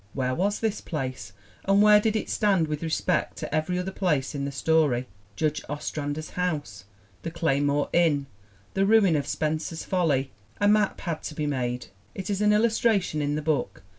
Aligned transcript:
Where 0.15 0.33
was 0.33 0.61
this 0.61 0.81
place 0.81 1.31
and 1.63 1.79
where 1.79 1.99
did 2.01 2.15
it 2.15 2.27
stand 2.27 2.67
with 2.67 2.81
respect 2.81 3.37
to 3.37 3.53
every 3.55 3.77
other 3.77 3.91
place 3.91 4.33
in 4.33 4.45
the 4.45 4.51
story 4.51 5.05
Judge 5.35 5.61
Ostrander's 5.69 6.31
house, 6.31 6.85
the 7.21 7.29
Clay 7.29 7.59
more 7.59 7.87
Inn, 7.93 8.25
the 8.73 8.87
ruin 8.87 9.15
of 9.15 9.27
Spencer's 9.27 9.83
Folly? 9.83 10.31
A 10.59 10.67
map 10.67 11.01
had 11.01 11.21
to 11.21 11.35
be 11.35 11.45
made. 11.45 11.85
It 12.15 12.31
is 12.31 12.41
an 12.41 12.51
illustration 12.51 13.21
in 13.21 13.35
the 13.35 13.43
book. 13.43 13.83